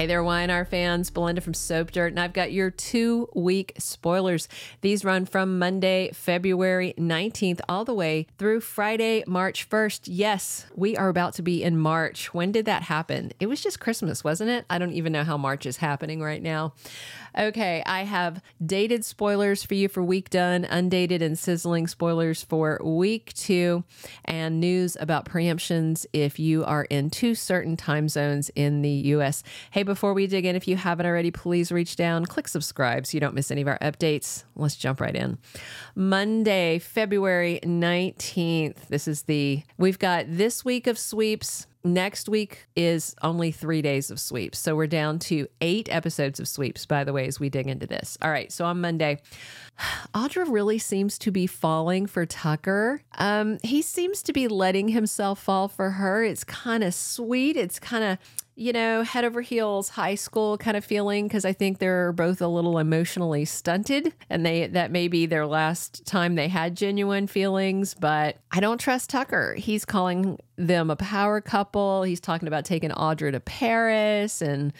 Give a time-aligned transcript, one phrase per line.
[0.00, 1.10] Hey there, Y&R fans.
[1.10, 4.48] Belinda from Soap Dirt, and I've got your two week spoilers.
[4.80, 10.04] These run from Monday, February 19th, all the way through Friday, March 1st.
[10.06, 12.32] Yes, we are about to be in March.
[12.32, 13.32] When did that happen?
[13.40, 14.64] It was just Christmas, wasn't it?
[14.70, 16.72] I don't even know how March is happening right now.
[17.38, 22.80] Okay, I have dated spoilers for you for week done, undated and sizzling spoilers for
[22.82, 23.84] week two,
[24.24, 29.44] and news about preemptions if you are in two certain time zones in the US.
[29.70, 33.16] Hey, before we dig in, if you haven't already, please reach down, click subscribe so
[33.16, 34.44] you don't miss any of our updates.
[34.54, 35.36] Let's jump right in.
[35.96, 38.86] Monday, February 19th.
[38.88, 44.10] This is the, we've got this week of sweeps Next week is only three days
[44.10, 44.58] of sweeps.
[44.58, 47.86] So we're down to eight episodes of sweeps, by the way, as we dig into
[47.86, 48.18] this.
[48.20, 48.52] All right.
[48.52, 49.18] So on Monday,
[50.14, 53.00] Audra really seems to be falling for Tucker.
[53.16, 56.22] Um, he seems to be letting himself fall for her.
[56.22, 57.56] It's kind of sweet.
[57.56, 58.18] It's kind of
[58.60, 62.42] you know, head over heels high school kind of feeling because I think they're both
[62.42, 67.26] a little emotionally stunted and they that may be their last time they had genuine
[67.26, 69.54] feelings, but I don't trust Tucker.
[69.54, 72.02] He's calling them a power couple.
[72.02, 74.74] He's talking about taking Audra to Paris and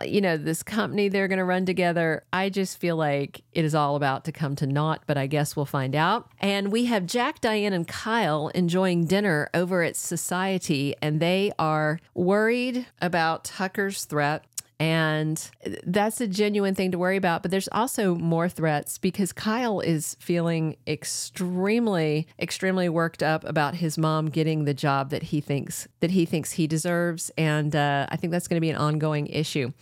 [0.00, 2.22] uh, you know, this company they're going to run together.
[2.32, 5.56] I just feel like it is all about to come to naught, but I guess
[5.56, 6.30] we'll find out.
[6.38, 11.98] And we have Jack, Diane and Kyle enjoying dinner over at Society and they are
[12.14, 14.44] worried about about Tucker's threat.
[14.80, 15.40] And
[15.86, 17.42] that's a genuine thing to worry about.
[17.42, 23.96] But there's also more threats because Kyle is feeling extremely, extremely worked up about his
[23.96, 27.30] mom getting the job that he thinks that he thinks he deserves.
[27.38, 29.72] And uh, I think that's going to be an ongoing issue.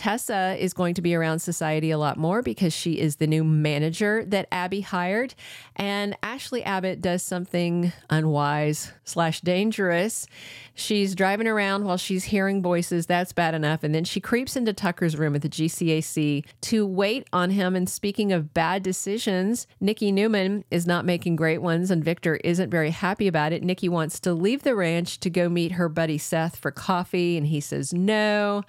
[0.00, 3.44] Tessa is going to be around society a lot more because she is the new
[3.44, 5.34] manager that Abby hired.
[5.76, 10.26] And Ashley Abbott does something unwise slash dangerous.
[10.74, 13.04] She's driving around while she's hearing voices.
[13.04, 13.84] That's bad enough.
[13.84, 17.76] And then she creeps into Tucker's room at the GCAC to wait on him.
[17.76, 22.70] And speaking of bad decisions, Nikki Newman is not making great ones, and Victor isn't
[22.70, 23.62] very happy about it.
[23.62, 27.48] Nikki wants to leave the ranch to go meet her buddy Seth for coffee, and
[27.48, 28.62] he says no.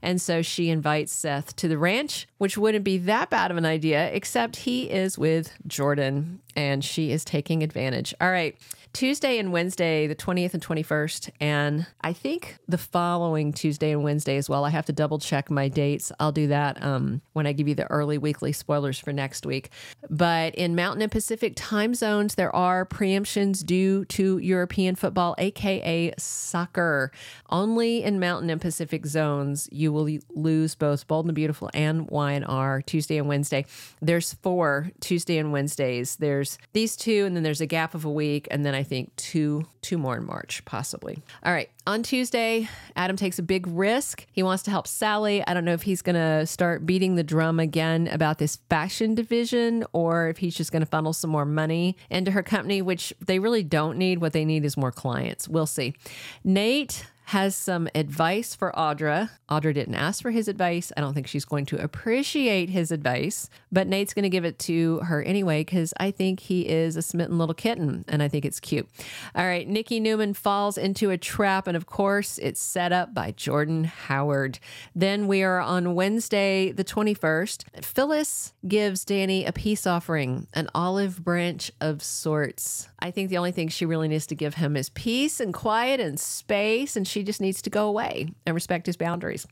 [0.00, 3.64] And so she invites Seth to the ranch, which wouldn't be that bad of an
[3.64, 8.14] idea, except he is with Jordan and she is taking advantage.
[8.20, 8.56] All right.
[8.96, 14.38] Tuesday and Wednesday, the 20th and 21st, and I think the following Tuesday and Wednesday
[14.38, 14.64] as well.
[14.64, 16.12] I have to double check my dates.
[16.18, 19.68] I'll do that um, when I give you the early weekly spoilers for next week.
[20.08, 26.14] But in Mountain and Pacific time zones, there are preemptions due to European football, aka
[26.16, 27.12] soccer.
[27.50, 32.80] Only in Mountain and Pacific zones, you will lose both Bold and Beautiful and Y&R
[32.80, 33.66] Tuesday and Wednesday.
[34.00, 36.16] There's four Tuesday and Wednesdays.
[36.16, 39.14] There's these two, and then there's a gap of a week, and then I think
[39.16, 41.22] two two more in March, possibly.
[41.44, 41.70] All right.
[41.86, 44.26] On Tuesday, Adam takes a big risk.
[44.32, 45.46] He wants to help Sally.
[45.46, 49.14] I don't know if he's going to start beating the drum again about this fashion
[49.14, 53.12] division or if he's just going to funnel some more money into her company, which
[53.24, 54.20] they really don't need.
[54.20, 55.46] What they need is more clients.
[55.48, 55.94] We'll see.
[56.42, 59.30] Nate has some advice for Audra.
[59.50, 60.92] Audra didn't ask for his advice.
[60.96, 64.60] I don't think she's going to appreciate his advice, but Nate's going to give it
[64.60, 68.44] to her anyway because I think he is a smitten little kitten and I think
[68.44, 68.88] it's cute.
[69.34, 73.32] All right, Nikki Newman falls into a trap, and of course, it's set up by
[73.32, 74.60] Jordan Howard.
[74.94, 77.84] Then we are on Wednesday, the 21st.
[77.84, 82.88] Phyllis gives Danny a peace offering, an olive branch of sorts.
[83.00, 86.00] I think the only thing she really needs to give him is peace and quiet
[86.00, 89.46] and space, and she just needs to go away and respect his boundaries.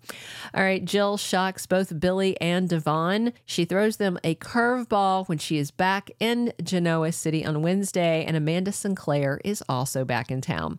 [0.55, 3.33] All right, Jill shocks both Billy and Devon.
[3.47, 8.37] She throws them a curveball when she is back in Genoa City on Wednesday, and
[8.37, 10.79] Amanda Sinclair is also back in town.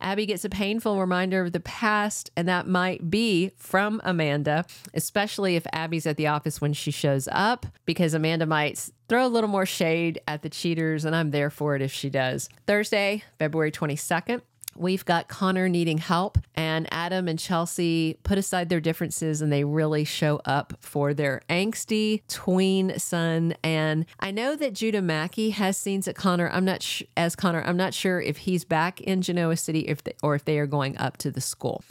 [0.00, 4.64] Abby gets a painful reminder of the past, and that might be from Amanda,
[4.94, 9.28] especially if Abby's at the office when she shows up, because Amanda might throw a
[9.28, 12.48] little more shade at the cheaters, and I'm there for it if she does.
[12.66, 14.42] Thursday, February 22nd.
[14.78, 19.64] We've got Connor needing help, and Adam and Chelsea put aside their differences and they
[19.64, 23.54] really show up for their angsty tween son.
[23.62, 26.48] And I know that Judah Mackey has scenes at Connor.
[26.50, 27.62] I'm not sh- as Connor.
[27.62, 30.66] I'm not sure if he's back in Genoa City if they, or if they are
[30.66, 31.82] going up to the school.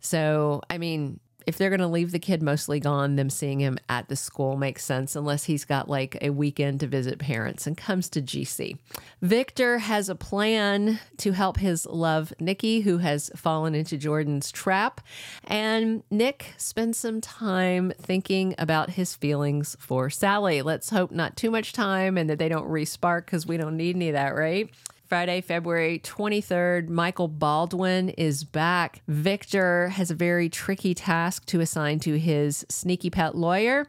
[0.00, 3.78] So I mean, if they're going to leave the kid mostly gone, them seeing him
[3.88, 7.76] at the school makes sense unless he's got like a weekend to visit parents and
[7.76, 8.76] comes to GC.
[9.20, 15.00] Victor has a plan to help his love, Nikki, who has fallen into Jordan's trap.
[15.44, 20.62] And Nick spends some time thinking about his feelings for Sally.
[20.62, 23.96] Let's hope not too much time and that they don't respark because we don't need
[23.96, 24.70] any of that, right?
[25.12, 29.02] Friday, February 23rd, Michael Baldwin is back.
[29.06, 33.86] Victor has a very tricky task to assign to his sneaky pet lawyer.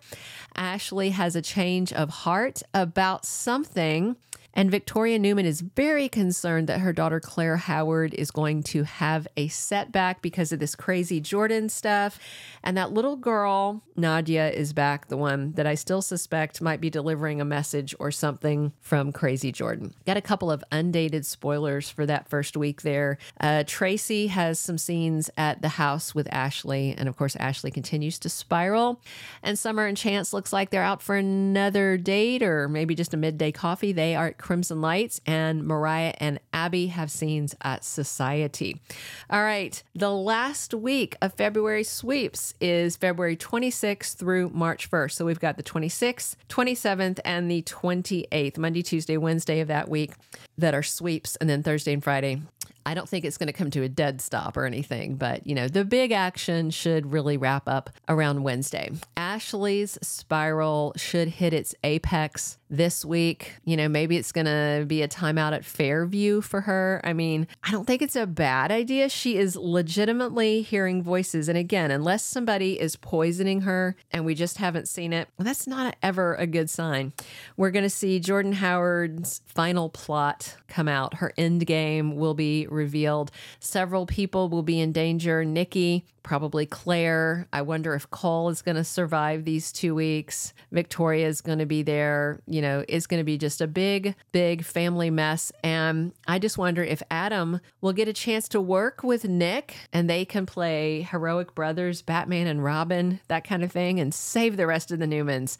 [0.53, 4.17] Ashley has a change of heart about something
[4.53, 9.27] and Victoria Newman is very concerned that her daughter Claire Howard is going to have
[9.35, 12.19] a setback because of this crazy Jordan stuff.
[12.63, 16.89] And that little girl, Nadia, is back, the one that I still suspect might be
[16.89, 19.94] delivering a message or something from Crazy Jordan.
[20.05, 23.17] Got a couple of undated spoilers for that first week there.
[23.39, 26.94] Uh, Tracy has some scenes at the house with Ashley.
[26.97, 29.01] And of course, Ashley continues to spiral.
[29.41, 33.17] And Summer and Chance looks like they're out for another date or maybe just a
[33.17, 33.91] midday coffee.
[33.91, 38.81] They are Crimson Lights, and Mariah and Abby have scenes at Society.
[39.29, 45.13] All right, the last week of February sweeps is February 26th through March 1st.
[45.13, 50.11] So we've got the 26th, 27th, and the 28th, Monday, Tuesday, Wednesday of that week
[50.57, 52.41] that are sweeps, and then Thursday and Friday
[52.85, 55.55] I don't think it's going to come to a dead stop or anything, but you
[55.55, 58.91] know, the big action should really wrap up around Wednesday.
[59.15, 63.53] Ashley's spiral should hit its apex this week.
[63.63, 66.99] You know, maybe it's going to be a timeout at Fairview for her.
[67.03, 69.09] I mean, I don't think it's a bad idea.
[69.09, 71.47] She is legitimately hearing voices.
[71.47, 75.95] And again, unless somebody is poisoning her and we just haven't seen it, that's not
[76.01, 77.13] ever a good sign.
[77.57, 81.15] We're going to see Jordan Howard's final plot come out.
[81.15, 83.31] Her end game will be revealed.
[83.59, 85.45] Several people will be in danger.
[85.45, 87.47] Nikki, probably Claire.
[87.53, 90.53] I wonder if Cole is going to survive these two weeks.
[90.71, 92.41] Victoria is going to be there.
[92.47, 95.51] You know, it's going to be just a big, big family mess.
[95.63, 100.10] And I just wonder if Adam will get a chance to work with Nick and
[100.10, 104.65] they can play heroic brothers, Batman and Robin, that kind of thing, and save the
[104.65, 105.57] rest of the Newmans.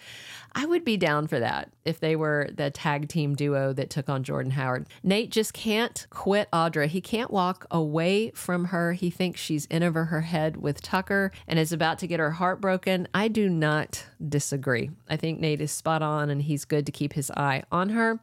[0.56, 4.08] I would be down for that if they were the tag team duo that took
[4.08, 4.88] on Jordan Howard.
[5.02, 6.88] Nate just can't quit Audra.
[6.88, 8.94] He can't walk away from her.
[8.94, 12.32] He thinks she's in over her head with Tucker and is about to get her
[12.32, 13.08] heart broken.
[13.14, 14.92] I do not disagree.
[15.10, 18.19] I think Nate is spot on and he's good to keep his eye on her.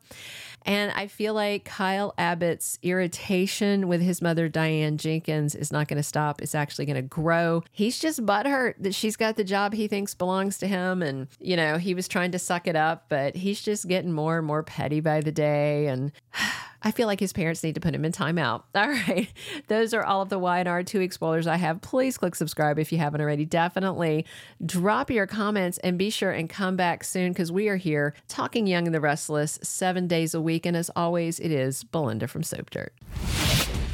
[0.67, 5.97] And I feel like Kyle Abbott's irritation with his mother, Diane Jenkins, is not going
[5.97, 6.43] to stop.
[6.43, 7.63] It's actually going to grow.
[7.73, 11.03] He's just butthurt that she's got the job he thinks belongs to him.
[11.03, 14.39] And, you know, he was trying to suck it up, but he's just getting more
[14.39, 15.87] and more petty by the day.
[15.87, 16.13] And
[16.83, 18.63] I feel like his parents need to put him in timeout.
[18.75, 19.29] All right.
[19.69, 21.81] Those are all of the Y&R two week spoilers I have.
[21.81, 23.45] Please click subscribe if you haven't already.
[23.45, 24.25] Definitely
[24.65, 28.67] drop your comments and be sure and come back soon because we are here talking
[28.67, 30.67] Young and the Restless seven days a week.
[30.67, 32.93] And as always, it is Belinda from Soap Dirt.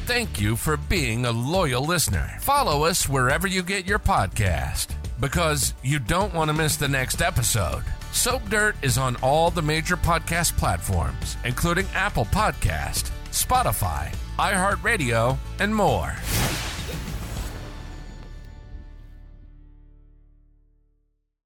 [0.07, 2.37] Thank you for being a loyal listener.
[2.41, 7.21] Follow us wherever you get your podcast because you don't want to miss the next
[7.21, 7.83] episode.
[8.17, 15.73] Soap Dirt is on all the major podcast platforms, including Apple Podcast, Spotify, iHeartRadio, and
[15.73, 16.17] more.